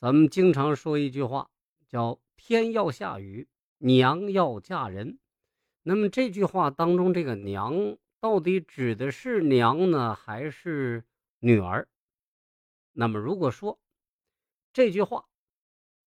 [0.00, 1.50] 咱们经常说一句话，
[1.88, 3.48] 叫“天要下雨，
[3.78, 5.18] 娘要嫁人”。
[5.82, 11.04] 那么这句话当中，这个“娘”到底指的是娘呢，还是
[11.38, 11.88] 女儿？
[12.92, 13.78] 那么如果说
[14.72, 15.26] 这句话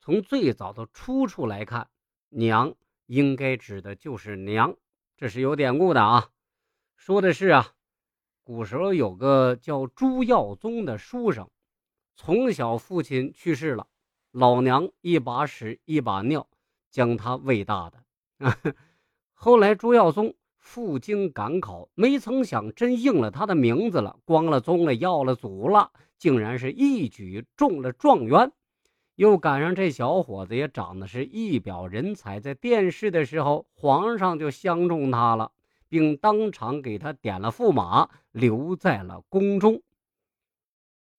[0.00, 1.88] 从最早的出处来看
[2.28, 2.74] ，“娘”
[3.06, 4.76] 应该指的就是娘，
[5.16, 6.30] 这是有典故的啊。
[6.96, 7.74] 说的是啊，
[8.42, 11.50] 古时候有个叫朱耀宗的书生。
[12.16, 13.86] 从小父亲去世了，
[14.32, 16.48] 老娘一把屎一把尿
[16.90, 18.74] 将他喂大的。
[19.34, 28.50] 后来朱耀宗赴京赶考，没曾想真应了他的名字了，光了宗了，耀了祖了，竟然是一举中了状元。
[29.16, 35.52] 又赶上这小伙子也长得是一表人才，在殿试的时候，皇上就相中他了，
[35.88, 39.82] 并当场给他点了驸马，留在了宫中。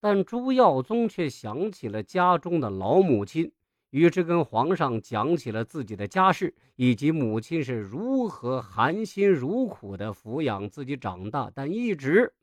[0.08, 3.52] 但朱耀宗却想起了家中的老母亲，
[3.90, 12.34] 于是跟皇上讲起了自己的家事，以及母亲是如何含辛茹苦的抚养自己长大，但一直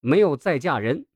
[0.00, 1.06] 没有再嫁人。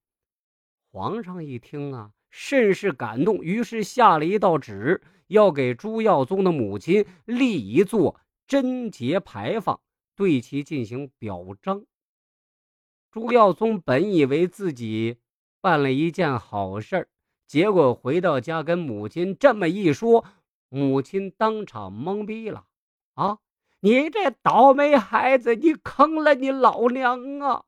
[0.92, 9.80] 皇上一听啊，甚是感动，于是下了一道旨，要给朱耀宗的母亲立一座贞节牌坊，
[10.14, 11.84] 对其进行表彰。
[13.10, 15.16] 朱耀宗本以为自己。
[15.66, 17.08] 办了一件好事
[17.44, 20.24] 结果回到家跟母亲这么一说，
[20.68, 22.66] 母亲当场懵逼了。
[23.14, 23.38] 啊，
[23.80, 27.64] 你这倒霉孩子，你坑了你老娘啊！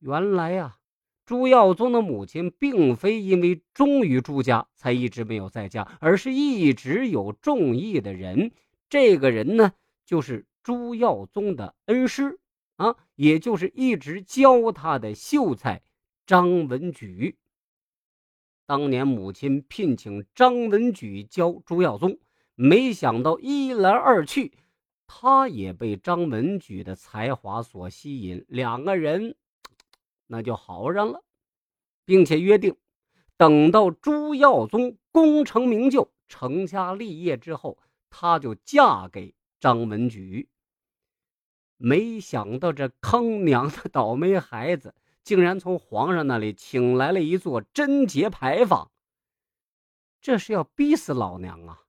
[0.00, 0.78] 原来呀，
[1.24, 8.50] 朱耀宗的母亲并非因为忠于朱家才一直没有在家，而是一直有中意的人。
[8.88, 12.40] 这个人呢，就是朱耀宗的恩师
[12.74, 15.82] 啊，也就是一直教他的秀才。
[16.24, 17.36] 张文举
[18.64, 22.18] 当年母亲聘请张文举教朱耀宗，
[22.54, 24.52] 没想到一来二去，
[25.06, 29.36] 他也被张文举的才华所吸引，两个人
[30.28, 31.24] 那就好上了，
[32.04, 32.76] 并且约定，
[33.36, 40.48] 等到朱耀宗功成名就、成家立业之后，他就嫁给张文举。
[41.76, 44.94] 没想到这坑 娘的倒霉孩子！
[45.24, 48.90] 竟然从皇上那里请来了一座贞节牌坊，
[50.20, 51.80] 这是要逼死老娘啊！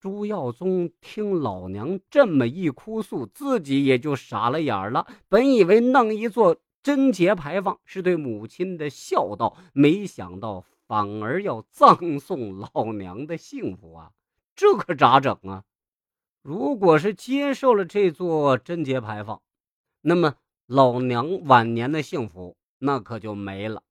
[0.00, 5.06] 朱耀宗听老娘这么一哭诉，自己也就傻了眼了。
[5.28, 14.12] 本以为弄一座贞节牌坊是对母亲的孝道，没想到反而要葬送老娘的幸福啊！
[14.54, 15.64] 这可咋整啊？
[16.42, 19.42] 如果是接受了这座贞节牌坊，
[20.00, 20.36] 那么……
[20.68, 23.82] 老娘晚年的幸福那可就没了。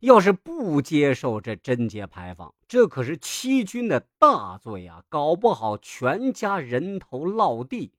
[0.00, 5.04] 要是不接受这贞节牌坊，这可是欺君的大罪啊！
[5.08, 7.92] 搞不好全家人头落地，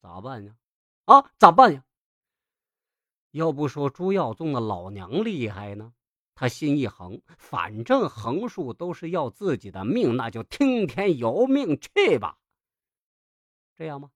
[0.00, 0.54] 咋办呀？
[1.06, 1.84] 啊，咋办呀？
[3.32, 5.92] 要不说朱耀宗的老娘厉害呢？
[6.36, 12.38] 他心一横，反正横竖都是要自己的命，那就听天由命去吧。
[13.74, 14.12] 这样吗？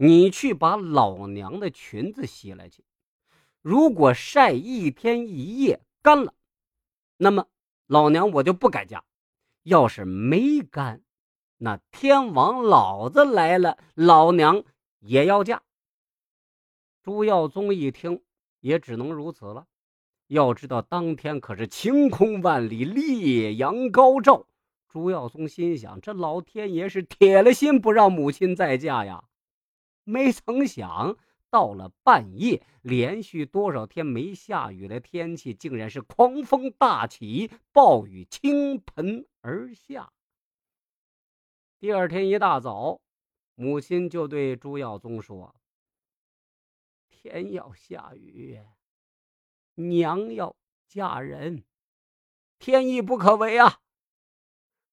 [0.00, 2.84] 你去把老娘的裙子洗了去，
[3.62, 6.32] 如果晒一天一夜干了，
[7.16, 7.46] 那么
[7.88, 9.00] 老娘我就不改嫁；
[9.64, 11.02] 要是没干，
[11.56, 14.62] 那天王老子来了，老娘
[15.00, 15.64] 也要嫁。
[17.02, 18.22] 朱耀宗一听，
[18.60, 19.66] 也只能如此了。
[20.28, 24.46] 要知道，当天可是晴空万里，烈阳高照。
[24.88, 29.24] 朱耀宗心想：这老天爷是铁了心不让母亲再嫁呀！
[30.08, 31.18] 没曾想，
[31.50, 40.10] 到了半夜，连续多少天没下雨的天气，竟然是狂风大起，暴雨倾盆而下。
[41.78, 43.02] 第二天一大早，
[43.54, 45.54] 母亲就对朱耀宗说
[47.10, 48.58] ：“天要下雨，
[49.74, 51.64] 娘要嫁人，
[52.58, 53.80] 天意不可违啊！”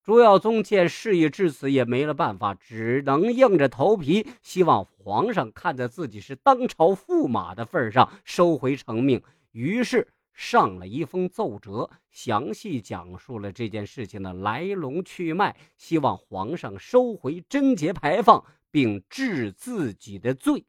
[0.06, 9.20] 朱耀宗见事已至此，也没了办法，只能硬着头皮，希望皇上看在自己是当朝驸马的份上，收回成命。
[9.50, 20.64] 于是上了一封奏折，详细讲述了这件事情的来龙去脉，希望皇上收回贞节牌坊，并治自己的罪。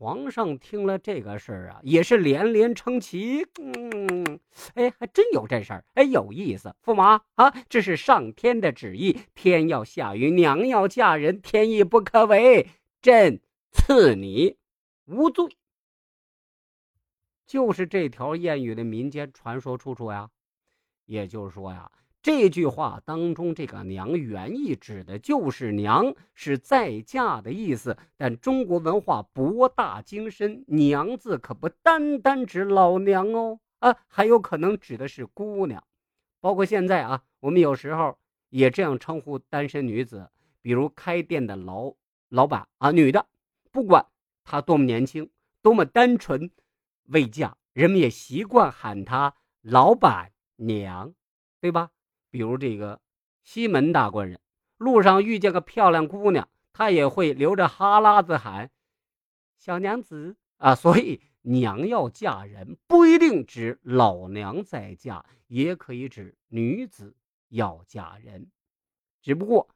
[0.00, 3.44] 皇上听了这个事儿啊，也是连连称奇。
[3.60, 4.38] 嗯，
[4.74, 6.72] 哎，还真有这事儿，哎，有意思。
[6.84, 12.68] 驸马啊，这是上天的旨意，天要下雨，娘要嫁人，天意不可违，
[13.02, 13.40] 朕
[13.72, 14.56] 赐你
[15.06, 15.56] 无罪。
[17.44, 20.30] 就是这条谚语的民间传说出处呀。
[21.06, 27.96] 也就是说呀，这句话当中这个“娘”原意指的就是娘，是再嫁的意思。
[28.16, 35.82] 但中国文化博大精深，“娘”字可不单单指老娘哦，啊，还有可能指的是姑娘。
[36.40, 38.18] 包括现在啊，我们有时候
[38.50, 40.28] 也这样称呼单身女子，
[40.60, 41.94] 比如开店的老
[42.28, 43.26] 老板啊，女的，
[43.70, 44.04] 不管
[44.44, 45.30] 她多么年轻，
[45.62, 46.50] 多么单纯，
[47.04, 51.14] 未嫁，人们也习惯喊她老板娘，
[51.60, 51.90] 对吧？
[52.30, 53.00] 比如这个
[53.44, 54.40] 西门大官人，
[54.76, 58.70] 路上遇见个漂亮姑娘，他也会流着哈喇子喊
[59.56, 60.74] 小娘子啊。
[60.74, 61.20] 所以。
[61.42, 67.14] 娘要嫁人，不一定指老娘在嫁，也可以指女子
[67.48, 68.50] 要嫁人。
[69.22, 69.70] 只不过，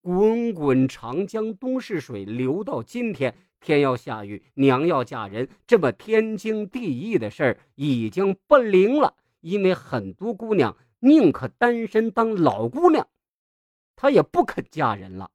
[0.00, 9.14] 滚滚长江东逝水，流到今天，天要下雨，娘要嫁人，这么天经地义的事儿已经不灵了。
[9.40, 13.08] 因为很多姑娘宁可单身当老姑娘，
[13.96, 15.30] 她也不肯嫁人了。